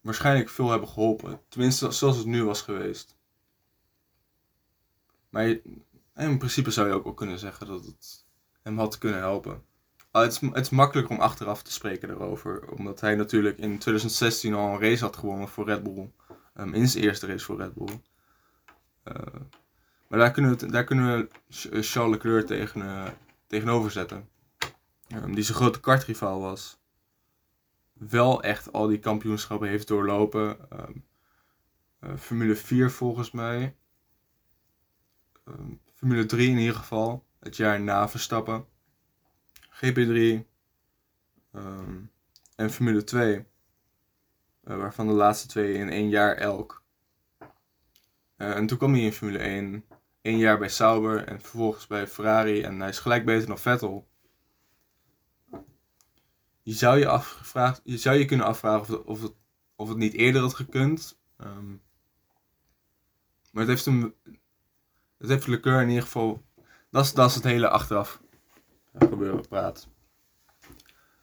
waarschijnlijk 0.00 0.48
veel 0.48 0.70
hebben 0.70 0.88
geholpen. 0.88 1.40
Tenminste, 1.48 1.90
zoals 1.90 2.16
het 2.16 2.26
nu 2.26 2.44
was 2.44 2.62
geweest. 2.62 3.16
Maar 5.28 5.46
in 6.16 6.38
principe 6.38 6.70
zou 6.70 6.88
je 6.88 6.94
ook 6.94 7.04
wel 7.04 7.14
kunnen 7.14 7.38
zeggen 7.38 7.66
dat 7.66 7.84
het 7.84 8.26
hem 8.62 8.78
had 8.78 8.98
kunnen 8.98 9.18
helpen. 9.18 9.62
Het 10.12 10.32
is, 10.32 10.40
het 10.40 10.56
is 10.56 10.70
makkelijk 10.70 11.08
om 11.08 11.20
achteraf 11.20 11.62
te 11.62 11.72
spreken 11.72 12.08
daarover. 12.08 12.68
Omdat 12.70 13.00
hij 13.00 13.14
natuurlijk 13.14 13.58
in 13.58 13.78
2016 13.78 14.54
al 14.54 14.74
een 14.74 14.80
race 14.80 15.04
had 15.04 15.16
gewonnen 15.16 15.48
voor 15.48 15.64
Red 15.64 15.82
Bull. 15.82 16.10
Um, 16.56 16.74
in 16.74 16.88
zijn 16.88 17.04
eerste 17.04 17.26
race 17.26 17.44
voor 17.44 17.56
Red 17.56 17.74
Bull. 17.74 18.00
Uh, 19.04 19.14
maar 20.08 20.18
daar 20.18 20.30
kunnen 20.30 20.58
we, 20.58 20.66
daar 20.66 20.84
kunnen 20.84 21.18
we 21.18 21.28
Charles 21.82 22.12
Leclerc 22.16 22.46
tegen, 22.46 22.80
uh, 22.80 23.06
tegenover 23.46 23.90
zetten. 23.90 24.28
Um, 25.14 25.34
die 25.34 25.44
zijn 25.44 25.56
grote 25.56 25.80
kartrivaal 25.80 26.40
was 26.40 26.82
wel 28.08 28.42
echt 28.42 28.72
al 28.72 28.86
die 28.86 28.98
kampioenschappen 28.98 29.68
heeft 29.68 29.88
doorlopen. 29.88 30.58
Um, 30.72 31.04
uh, 32.00 32.16
Formule 32.16 32.56
4 32.56 32.90
volgens 32.90 33.30
mij. 33.30 33.76
Um, 35.48 35.80
Formule 35.94 36.26
3 36.26 36.50
in 36.50 36.58
ieder 36.58 36.74
geval. 36.74 37.24
Het 37.40 37.56
jaar 37.56 37.80
na 37.80 38.08
Verstappen. 38.08 38.66
GP3. 39.70 39.86
Um, 39.96 40.44
ehm, 41.52 42.00
en 42.56 42.70
Formule 42.70 43.04
2. 43.04 43.34
Uh, 43.34 43.42
eh, 44.64 44.76
waarvan 44.78 45.06
de 45.06 45.12
laatste 45.12 45.48
twee 45.48 45.74
in 45.74 45.90
één 45.90 46.08
jaar 46.08 46.36
elk. 46.36 46.82
Uh, 48.36 48.56
en 48.56 48.66
toen 48.66 48.78
kwam 48.78 48.92
hij 48.92 49.02
in 49.02 49.12
Formule 49.12 49.38
1. 49.38 49.84
Eén 50.22 50.38
jaar 50.38 50.58
bij 50.58 50.68
Sauber 50.68 51.24
en 51.24 51.40
vervolgens 51.40 51.86
bij 51.86 52.06
Ferrari. 52.06 52.62
En 52.62 52.80
hij 52.80 52.88
is 52.88 52.98
gelijk 52.98 53.24
beter 53.24 53.46
dan 53.46 53.58
Vettel 53.58 54.08
je 56.64 56.72
zou 56.72 56.98
je, 56.98 57.08
afgevraagd, 57.08 57.80
je, 57.84 57.98
zou 57.98 58.16
je 58.16 58.24
kunnen 58.24 58.46
afvragen 58.46 58.98
of 58.98 59.04
of 59.06 59.22
het, 59.22 59.32
of 59.76 59.88
het 59.88 59.98
niet 59.98 60.12
eerder 60.12 60.40
had 60.40 60.54
gekund. 60.54 61.18
Um, 61.38 61.82
maar 63.50 63.62
het 63.62 63.68
heeft 63.68 63.84
hem. 63.84 64.14
Het 65.18 65.28
heeft 65.28 65.46
Leclerc 65.46 65.82
in 65.82 65.88
ieder 65.88 66.02
geval. 66.02 66.42
Dat 66.90 67.04
is, 67.04 67.12
dat 67.12 67.28
is 67.28 67.34
het 67.34 67.44
hele 67.44 67.68
achteraf 67.68 68.20
gebeuren 68.98 69.48
praat. 69.48 69.88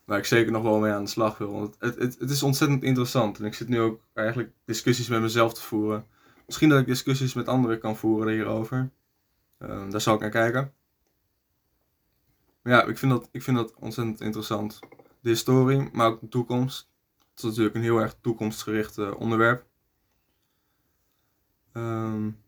Waar 0.05 0.17
ik 0.17 0.25
zeker 0.25 0.51
nog 0.51 0.63
wel 0.63 0.79
mee 0.79 0.91
aan 0.91 1.03
de 1.03 1.09
slag 1.09 1.37
wil. 1.37 1.51
Want 1.51 1.75
het, 1.79 1.95
het, 1.95 2.19
het 2.19 2.29
is 2.29 2.43
ontzettend 2.43 2.83
interessant. 2.83 3.39
En 3.39 3.45
ik 3.45 3.53
zit 3.53 3.67
nu 3.67 3.79
ook 3.79 4.01
eigenlijk 4.13 4.53
discussies 4.65 5.07
met 5.07 5.21
mezelf 5.21 5.53
te 5.53 5.61
voeren. 5.61 6.07
Misschien 6.45 6.69
dat 6.69 6.79
ik 6.79 6.85
discussies 6.85 7.33
met 7.33 7.47
anderen 7.47 7.79
kan 7.79 7.97
voeren 7.97 8.33
hierover. 8.33 8.91
Um, 9.59 9.89
daar 9.89 10.01
zal 10.01 10.15
ik 10.15 10.19
naar 10.19 10.29
kijken. 10.29 10.73
Maar 12.61 12.73
ja, 12.73 12.83
ik 12.83 12.97
vind 12.97 13.11
dat, 13.11 13.29
ik 13.31 13.43
vind 13.43 13.57
dat 13.57 13.75
ontzettend 13.75 14.21
interessant 14.21 14.79
de 15.21 15.29
historie, 15.29 15.89
maar 15.91 16.07
ook 16.07 16.19
de 16.19 16.27
toekomst. 16.27 16.89
Het 17.29 17.39
is 17.39 17.43
natuurlijk 17.43 17.75
een 17.75 17.81
heel 17.81 17.97
erg 17.97 18.15
toekomstgericht 18.21 19.15
onderwerp. 19.15 19.65
Um, 21.73 22.43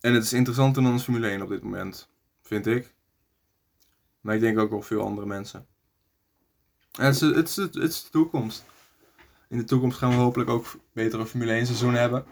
en 0.00 0.14
het 0.14 0.24
is 0.24 0.32
interessanter 0.32 0.82
dan 0.82 0.96
de 0.96 1.02
Formule 1.02 1.28
1 1.28 1.42
op 1.42 1.48
dit 1.48 1.62
moment, 1.62 2.08
vind 2.42 2.66
ik. 2.66 2.94
Maar 4.20 4.34
ik 4.34 4.40
denk 4.40 4.58
ook 4.58 4.70
wel 4.70 4.82
veel 4.82 5.02
andere 5.02 5.26
mensen. 5.26 5.66
En 6.92 7.04
het, 7.04 7.14
is, 7.48 7.56
het, 7.56 7.76
is, 7.76 8.02
de 8.02 8.10
toekomst. 8.10 8.64
In 9.48 9.58
de 9.58 9.64
toekomst 9.64 9.98
gaan 9.98 10.10
we 10.10 10.16
hopelijk 10.16 10.50
ook 10.50 10.76
betere 10.92 11.26
Formule 11.26 11.52
1 11.52 11.66
seizoen 11.66 11.94
hebben. 11.94 12.24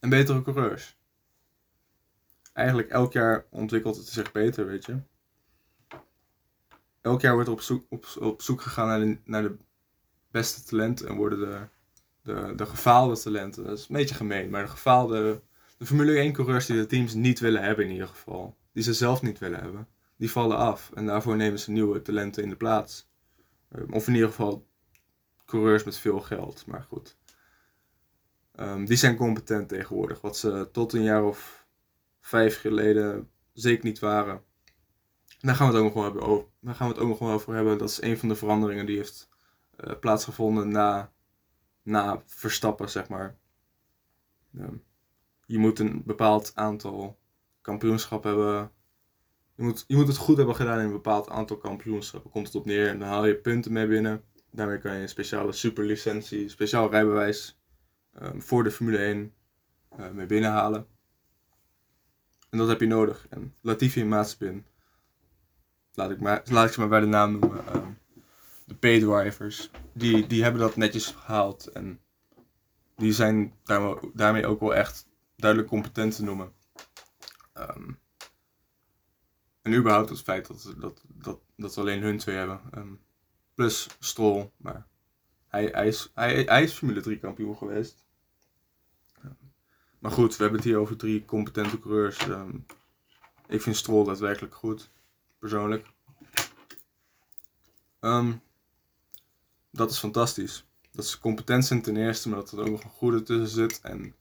En 0.00 0.08
betere 0.08 0.42
coureurs. 0.42 0.96
Eigenlijk 2.52 2.88
elk 2.88 3.12
jaar 3.12 3.46
ontwikkelt 3.50 3.96
het 3.96 4.08
zich 4.08 4.32
beter, 4.32 4.66
weet 4.66 4.84
je 4.84 5.02
elk 7.02 7.20
jaar 7.20 7.32
wordt 7.32 7.48
er 7.48 7.54
op 7.54 7.60
zoek, 7.60 7.84
op, 8.20 8.42
zoek 8.42 8.60
gegaan 8.60 8.86
naar 8.86 9.00
de, 9.00 9.18
naar 9.24 9.42
de 9.42 9.56
beste 10.30 10.62
talenten 10.62 11.08
en 11.08 11.16
worden 11.16 11.38
de, 11.38 11.60
de, 12.22 12.54
de 12.54 12.66
gefaalde 12.66 13.18
talenten. 13.18 13.64
Dat 13.64 13.78
is 13.78 13.88
een 13.88 13.96
beetje 13.96 14.14
gemeen, 14.14 14.50
maar 14.50 14.62
de 14.62 14.70
gefaalde. 14.70 15.42
De 15.78 15.86
Formule 15.86 16.18
1 16.18 16.32
coureurs 16.32 16.66
die 16.66 16.76
de 16.76 16.86
teams 16.86 17.14
niet 17.14 17.40
willen 17.40 17.62
hebben 17.62 17.84
in 17.84 17.92
ieder 17.92 18.08
geval. 18.08 18.56
Die 18.72 18.82
ze 18.82 18.94
zelf 18.94 19.22
niet 19.22 19.38
willen 19.38 19.60
hebben. 19.60 19.88
Die 20.16 20.30
vallen 20.30 20.56
af 20.56 20.90
en 20.94 21.06
daarvoor 21.06 21.36
nemen 21.36 21.58
ze 21.58 21.70
nieuwe 21.70 22.02
talenten 22.02 22.42
in 22.42 22.48
de 22.48 22.56
plaats. 22.56 23.08
Ehm, 23.68 23.92
of 23.92 24.06
in 24.06 24.14
ieder 24.14 24.28
geval 24.28 24.66
coureurs 25.44 25.84
met 25.84 25.96
veel 25.96 26.20
geld, 26.20 26.66
maar 26.66 26.82
goed. 26.88 27.16
Um, 28.60 28.84
die 28.84 28.96
zijn 28.96 29.16
competent 29.16 29.68
tegenwoordig, 29.68 30.20
wat 30.20 30.36
ze 30.36 30.68
tot 30.72 30.92
een 30.92 31.02
jaar 31.02 31.24
of 31.24 31.66
vijf 32.20 32.60
geleden 32.60 33.30
zeker 33.52 33.84
niet 33.84 33.98
waren. 33.98 34.42
Daar 35.42 35.54
gaan 35.54 35.68
we 35.68 35.72
het 35.72 35.82
ook 35.82 35.94
nog 35.94 35.94
wel 35.94 36.04
hebben 36.04 36.22
over. 36.22 36.48
Daar 36.60 36.74
gaan 36.74 36.88
we 36.88 36.94
het 36.94 37.02
ook 37.02 37.08
nog 37.08 37.18
wel 37.18 37.30
over 37.30 37.54
hebben. 37.54 37.78
Dat 37.78 37.88
is 37.88 38.02
een 38.02 38.18
van 38.18 38.28
de 38.28 38.34
veranderingen 38.34 38.86
die 38.86 38.96
heeft 38.96 39.28
uh, 39.84 39.98
plaatsgevonden 40.00 40.68
na, 40.68 41.12
na 41.82 42.22
Verstappen, 42.26 42.90
zeg 42.90 43.08
maar. 43.08 43.36
je 45.46 45.58
moet 45.58 45.78
een 45.78 46.02
bepaald 46.04 46.52
aantal 46.54 47.18
kampioenschappen 47.60 48.30
hebben. 48.30 48.70
Je 49.54 49.62
moet, 49.62 49.84
je 49.86 49.96
moet 49.96 50.08
het 50.08 50.16
goed 50.16 50.36
hebben 50.36 50.56
gedaan 50.56 50.78
in 50.78 50.84
een 50.84 50.92
bepaald 50.92 51.28
aantal 51.28 51.56
kampioenschappen. 51.56 52.30
Komt 52.30 52.46
het 52.46 52.56
op 52.56 52.66
neer 52.66 52.88
en 52.88 52.98
dan 52.98 53.08
haal 53.08 53.26
je 53.26 53.36
punten 53.36 53.72
mee 53.72 53.86
binnen. 53.86 54.24
Daarmee 54.50 54.78
kan 54.78 54.94
je 54.94 55.00
een 55.00 55.08
speciale 55.08 55.52
superlicentie, 55.52 56.48
speciaal 56.48 56.90
rijbewijs 56.90 57.60
um, 58.22 58.42
voor 58.42 58.64
de 58.64 58.70
Formule 58.70 58.98
1 58.98 59.34
uh, 59.98 60.10
mee 60.10 60.26
binnenhalen. 60.26 60.86
En 62.50 62.58
dat 62.58 62.68
heb 62.68 62.80
je 62.80 62.86
nodig. 62.86 63.26
En 63.30 63.54
Latifi 63.60 64.00
en 64.00 64.08
Mazepin 64.08 64.66
laat 65.94 66.10
ik, 66.10 66.20
maar, 66.20 66.42
laat 66.44 66.66
ik 66.66 66.72
ze 66.72 66.80
maar 66.80 66.88
bij 66.88 67.00
de 67.00 67.06
naam 67.06 67.38
noemen, 67.38 67.76
um, 67.76 67.98
de 68.64 68.74
paydrivers, 68.74 69.70
die, 69.92 70.26
die 70.26 70.42
hebben 70.42 70.60
dat 70.60 70.76
netjes 70.76 71.06
gehaald. 71.06 71.66
En 71.66 72.00
die 72.96 73.12
zijn 73.12 73.54
daarmee 74.14 74.46
ook 74.46 74.60
wel 74.60 74.74
echt 74.74 75.06
duidelijk 75.36 75.70
competent 75.70 76.16
te 76.16 76.24
noemen. 76.24 76.52
Um, 77.54 77.98
en 79.62 79.74
überhaupt 79.74 80.08
het 80.08 80.22
feit 80.22 80.46
dat, 80.46 80.74
dat, 80.78 81.02
dat, 81.08 81.40
dat 81.56 81.74
we 81.74 81.80
alleen 81.80 82.02
hun 82.02 82.18
twee 82.18 82.36
hebben. 82.36 82.60
Um, 82.76 83.00
plus 83.54 83.88
Stroll, 83.98 84.50
maar 84.56 84.86
hij, 85.48 85.64
hij, 85.64 85.86
is, 85.86 86.10
hij, 86.14 86.42
hij 86.42 86.62
is 86.62 86.72
Formule 86.72 87.00
3 87.00 87.18
kampioen 87.18 87.56
geweest. 87.56 88.04
maar 89.98 90.10
goed, 90.10 90.36
we 90.36 90.42
hebben 90.42 90.60
het 90.60 90.68
hier 90.68 90.78
over 90.78 90.96
drie 90.96 91.24
competente 91.24 91.80
coureurs. 91.80 92.18
Ehm, 92.18 92.56
ik 93.48 93.62
vind 93.62 93.76
Stroll 93.76 94.04
daadwerkelijk 94.04 94.54
goed, 94.54 94.90
persoonlijk. 95.42 95.86
Ehm, 98.00 98.32
dat 99.70 99.90
is 99.90 99.98
fantastisch. 99.98 100.66
Dat 100.90 101.06
ze 101.06 101.20
competent 101.20 101.64
zijn 101.64 101.82
ten 101.82 101.96
eerste, 101.96 102.28
maar 102.28 102.38
dat 102.38 102.52
er 102.52 102.60
ook 102.60 102.70
nog 102.70 102.84
een 102.84 102.90
goede 102.90 103.22
tussen 103.22 103.48
zit. 103.48 103.80
En 103.80 104.14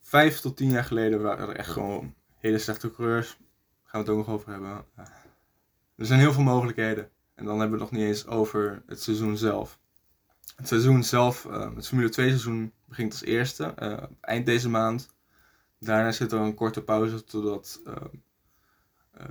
vijf 0.00 0.40
tot 0.40 0.56
tien 0.56 0.70
jaar 0.70 0.84
geleden 0.84 1.22
waren 1.22 1.48
er 1.48 1.56
echt 1.56 1.70
gewoon 1.70 2.14
hele 2.34 2.58
slechte 2.58 2.90
coureurs. 2.90 3.28
Daar 3.28 3.90
gaan 3.90 4.04
we 4.04 4.10
het 4.10 4.18
ook 4.18 4.26
nog 4.26 4.34
over 4.34 4.52
hebben. 4.52 4.84
Er 5.96 6.06
zijn 6.06 6.20
heel 6.20 6.32
veel 6.32 6.42
mogelijkheden. 6.42 7.10
En 7.34 7.44
dan 7.44 7.60
hebben 7.60 7.78
we 7.78 7.84
het 7.84 7.92
nog 7.92 8.00
niet 8.00 8.10
eens 8.10 8.26
over 8.26 8.82
het 8.86 9.02
seizoen 9.02 9.36
zelf. 9.36 9.78
Het 10.56 10.68
seizoen 10.68 11.04
zelf, 11.04 11.44
uh, 11.44 11.74
het 11.74 11.88
Formule 11.88 12.08
2 12.08 12.28
seizoen 12.28 12.72
begint 12.84 13.12
als 13.12 13.22
eerste, 13.22 13.74
uh, 13.78 14.02
eind 14.20 14.46
deze 14.46 14.68
maand. 14.68 15.08
Daarna 15.78 16.12
zit 16.12 16.32
er 16.32 16.40
een 16.40 16.54
korte 16.54 16.82
pauze 16.82 17.24
totdat 17.24 17.80
uh, 17.86 17.94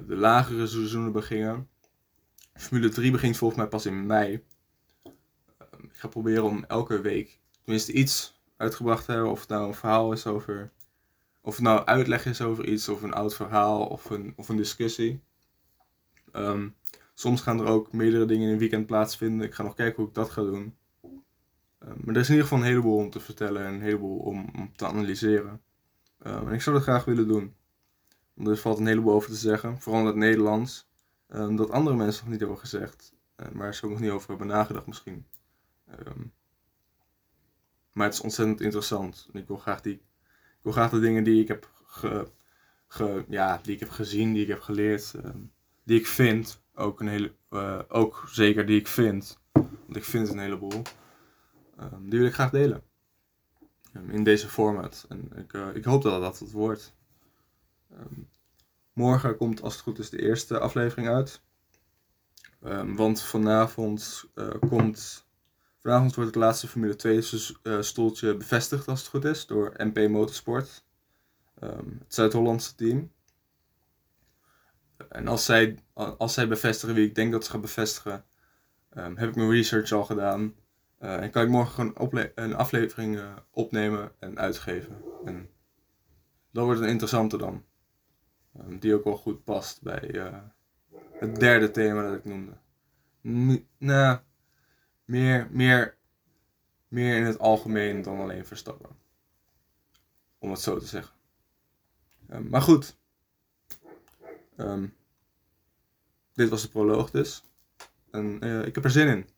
de 0.08 0.16
lagere 0.16 0.68
seizoenen 0.68 1.12
beginnen. 1.12 1.70
Formule 2.54 2.90
3 2.90 3.12
begint 3.12 3.38
volgens 3.38 3.60
mij 3.60 3.70
pas 3.70 3.86
in 3.86 4.06
mei. 4.06 4.44
Ehm, 5.58 5.84
ik 5.84 5.96
ga 5.96 6.08
proberen 6.08 6.44
om 6.44 6.64
elke 6.68 7.02
week 7.02 7.40
tenminste 7.64 7.92
iets 7.92 8.42
uitgebracht 8.58 9.06
te 9.06 9.12
hebben. 9.12 9.32
Of 9.32 9.40
het 9.40 9.50
nou 9.50 9.68
een 9.68 9.74
verhaal 9.74 10.12
is 10.12 10.26
over. 10.26 10.72
Of 11.42 11.56
het 11.56 11.64
nou 11.64 11.86
uitleg 11.86 12.26
is 12.26 12.42
over 12.42 12.68
iets, 12.68 12.90
of 12.90 13.02
een 13.02 13.14
oud 13.14 13.36
verhaal, 13.36 13.86
of 13.86 14.10
een, 14.10 14.34
of 14.36 14.50
een 14.50 14.56
discussie. 14.58 15.22
Um, 16.34 16.76
soms 17.14 17.42
gaan 17.42 17.60
er 17.60 17.66
ook 17.66 17.92
meerdere 17.92 18.26
dingen 18.26 18.48
in 18.48 18.54
een 18.54 18.60
weekend 18.60 18.86
plaatsvinden. 18.86 19.48
Ik 19.48 19.54
ga 19.54 19.64
nog 19.64 19.76
kijken 19.76 19.96
hoe 19.96 20.08
ik 20.08 20.14
dat 20.14 20.30
ga 20.30 20.42
doen. 20.42 20.76
Um, 21.04 21.98
maar 22.04 22.16
er 22.16 22.22
is 22.22 22.28
in 22.28 22.34
ieder 22.34 22.48
geval 22.48 22.58
een 22.58 22.70
heleboel 22.72 22.98
om 22.98 23.10
te 23.10 23.20
vertellen 23.20 23.66
en 23.66 23.74
een 23.74 23.82
heleboel 23.82 24.18
om, 24.18 24.50
om 24.56 24.76
te 24.76 24.86
analyseren. 24.86 25.62
en 26.20 26.54
ik 26.54 26.62
zou 26.62 26.76
dat 26.76 26.86
graag 26.86 27.06
willen 27.06 27.28
doen. 27.28 27.56
Er 28.44 28.58
valt 28.58 28.80
een 28.80 28.88
heleboel 28.88 29.14
over 29.14 29.30
te 29.30 29.36
zeggen, 29.36 29.82
vooral 29.82 30.02
in 30.02 30.08
het 30.08 30.16
Nederlands. 30.16 30.88
Um, 31.30 31.56
dat 31.56 31.72
andere 31.72 31.96
mensen 31.96 32.24
nog 32.24 32.32
niet 32.32 32.40
hebben 32.40 32.60
gezegd. 32.60 33.14
Uh, 33.38 33.48
maar 33.50 33.76
ze 33.76 33.86
ook 33.86 33.92
nog 33.92 34.00
niet 34.00 34.12
over 34.12 34.30
hebben 34.30 34.48
nagedacht 34.48 34.88
misschien. 34.88 35.26
Um, 36.08 36.34
maar 37.92 38.06
het 38.06 38.16
is 38.16 38.22
ontzettend 38.22 38.62
interessant. 38.62 39.30
En 39.34 39.40
ik 39.40 39.48
wil 39.48 39.58
graag, 39.58 39.82
die, 39.82 39.94
ik 39.94 40.62
wil 40.62 40.72
graag 40.72 40.90
de 40.90 41.00
dingen 41.00 41.24
die 41.24 41.42
ik 41.42 41.48
heb, 41.48 41.70
ge, 42.88 43.26
ja, 43.28 43.60
die 43.64 43.74
ik 43.74 43.80
heb 43.80 43.90
gezien, 43.90 44.34
die 44.34 44.42
ik 44.42 44.48
heb 44.48 44.62
geleerd, 44.62 45.14
um, 45.26 45.52
die 45.84 46.00
ik 46.00 46.08
vind, 46.08 46.62
ook, 46.74 47.00
een 47.00 47.08
hele, 47.08 47.32
uh, 47.50 47.80
ook 47.88 48.28
zeker 48.32 48.66
die 48.66 48.80
ik 48.80 48.88
vind, 48.88 49.40
want 49.52 49.96
ik 49.96 50.04
vind 50.04 50.30
een 50.30 50.40
heleboel, 50.40 50.82
die 52.00 52.20
wil 52.20 52.28
ik 52.28 52.34
graag 52.34 52.50
delen. 52.50 52.84
in 54.08 54.24
deze 54.24 54.48
format. 54.48 55.06
En 55.10 55.32
ik, 55.36 55.54
uh, 55.54 55.76
ik 55.76 55.84
hoop 55.84 56.02
dat 56.02 56.22
dat 56.22 56.40
het 56.40 56.52
wordt. 56.52 56.96
Morgen 58.94 59.38
komt 59.38 59.62
als 59.62 59.74
het 59.74 59.84
goed 59.84 60.00
is 60.00 60.10
de 60.10 60.22
eerste 60.22 60.60
aflevering 60.60 61.08
uit. 61.08 61.42
Um, 62.64 62.96
want 62.96 63.22
vanavond 63.22 64.30
uh, 64.36 64.50
komt. 64.70 65.28
Vanavond 65.78 66.16
wordt 66.16 66.30
het 66.30 66.44
laatste 66.44 66.68
Formule 66.68 66.96
2 66.96 67.24
uh, 67.64 67.82
stoeltje 67.82 68.38
bevestigd 68.38 68.88
als 68.88 69.00
het 69.00 69.10
goed 69.10 69.26
is 69.26 69.46
door 69.46 69.74
MP 69.78 70.08
Motorsport. 70.10 70.84
Um, 71.64 71.98
het 72.00 72.14
Zuid-Hollandse 72.14 72.76
team. 72.76 73.12
En 75.10 75.28
als 75.28 75.46
zij, 75.46 75.80
als 75.94 76.34
zij 76.34 76.48
bevestigen 76.48 76.96
wie 76.96 77.08
ik 77.08 77.16
denk 77.16 77.32
dat 77.32 77.46
ze 77.46 77.52
gaan 77.52 77.62
bevestigen, 77.62 78.26
heb 78.90 79.30
ik 79.30 79.36
mijn 79.36 79.52
research 79.52 79.92
al 79.92 80.04
gedaan. 80.04 80.56
Uh, 81.02 81.22
en 81.22 81.32
kan 81.32 81.44
ik 81.44 81.50
morgen 81.50 81.74
gewoon 81.74 82.30
een 82.36 82.56
aflevering 82.56 83.22
opnemen 83.52 84.12
en 84.20 84.40
uitgeven. 84.40 85.02
En 85.26 85.50
dat 86.52 86.66
wordt 86.66 86.82
een 86.82 86.88
interessante 86.88 87.38
dan. 87.38 87.64
Ehm, 88.58 88.78
die 88.78 88.96
ook 88.96 89.04
wel 89.04 89.18
goed 89.18 89.44
past 89.44 89.82
bij 89.82 90.14
uh, 90.14 90.38
het 91.12 91.36
derde 91.36 91.72
thema 91.72 92.04
dat 92.04 92.18
ik 92.18 92.26
noemde. 92.26 92.58
nou, 93.78 94.20
meer, 95.06 95.48
meer, 95.52 95.98
meer 96.88 97.16
in 97.16 97.24
het 97.24 97.40
algemeen 97.40 98.02
dan 98.02 98.20
alleen 98.20 98.46
Verstappen. 98.46 98.90
Om 100.38 100.50
het 100.50 100.60
zo 100.60 100.80
te 100.80 100.86
zeggen. 100.86 101.16
Um, 102.30 102.50
maar 102.50 102.62
goed. 102.62 102.98
Um, 104.58 104.96
dit 106.34 106.50
was 106.50 106.62
de 106.62 106.70
proloog 106.70 107.12
dus. 107.12 107.44
En 108.12 108.46
uh, 108.46 108.66
ik 108.66 108.76
heb 108.76 108.84
er 108.84 108.92
zin 108.92 109.08
in. 109.08 109.30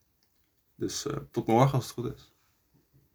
Dus 0.75 1.05
tot 1.31 1.47
morgen 1.47 1.73
als 1.73 1.83
het 1.83 1.93
goed 1.93 2.13
is. 2.13 2.28